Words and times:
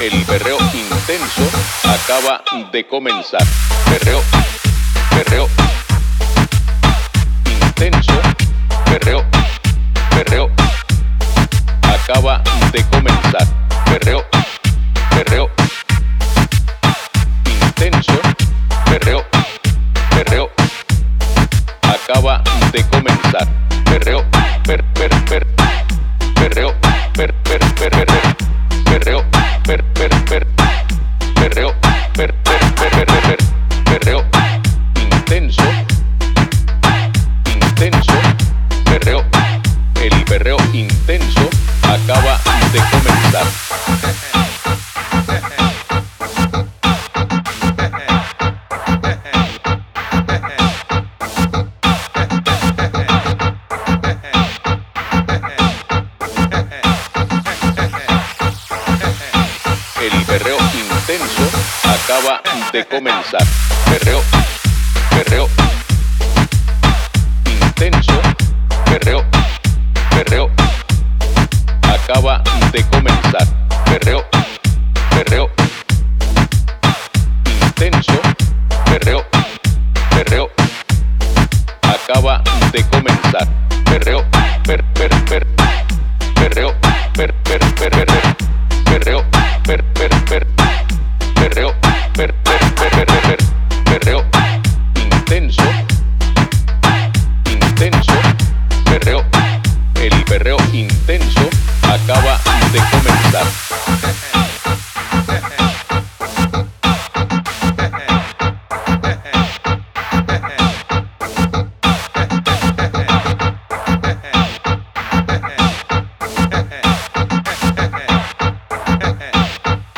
El 0.00 0.24
perreo 0.26 0.58
intenso 0.74 1.42
acaba 1.82 2.42
de 2.70 2.86
comenzar. 2.86 3.44
Perreo, 3.84 4.22
perreo. 5.10 5.48
Intenso, 7.66 8.12
perreo, 8.84 9.24
perreo. 10.10 10.50
Acaba 11.82 12.40
de 12.70 12.84
comenzar. 12.84 13.44
Perreo, 13.86 14.24
perreo. 15.10 15.50
Intenso, 17.66 18.20
perreo, 18.84 19.26
perreo. 20.10 20.48
Acaba 21.82 22.44
de 22.70 22.84
comenzar. 22.86 23.48
Intenso, 37.88 38.12
perreo. 38.84 39.24
El 40.02 40.24
perreo 40.24 40.58
intenso 40.72 41.48
acaba 41.82 42.38
de 42.72 42.80
comenzar. 42.90 43.46
El 60.00 60.24
perreo 60.26 60.58
intenso 60.74 61.50
acaba 61.84 62.42
de 62.72 62.84
comenzar. 62.84 63.46
Perreo. 70.18 70.50
Acaba 71.82 72.42
de 72.72 72.82
comenzar. 72.86 73.46
Perreo, 73.84 74.24
perreo. 75.10 75.48
Intenso, 77.62 78.20
perreo, 78.84 79.24
perreo. 80.10 80.50
Acaba 81.82 82.42
de 82.72 82.82
comenzar. 82.90 83.46
Perreo, 83.84 84.24
per, 84.64 84.84
per, 84.94 85.24
per. 85.24 85.46
Perreo, 86.34 86.74
per, 87.14 87.32
per, 87.44 87.58
per, 87.74 87.90
per, 87.90 88.06
per. 88.06 88.36
Perreo, 88.84 89.24
per, 89.62 89.84
per, 89.94 90.24
per. 90.24 90.46
Perreo, 91.34 91.74
per, 92.14 92.34
per, 92.42 92.60
per, 92.74 92.90
per, 92.90 93.06
per, 93.06 93.20
per. 93.22 93.38
Perreo, 93.84 94.24
intenso, 94.96 95.62
intenso, 97.46 98.27
perreo 100.38 100.58
intenso 100.72 101.50
acaba 101.82 102.38
de 102.70 102.78
comenzar. 102.92 103.46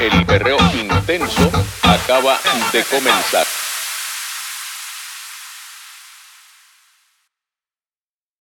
El 0.00 0.24
perreo 0.24 0.58
intenso 0.72 1.50
acaba 1.82 2.38
de 2.72 2.84
comenzar. 2.84 3.47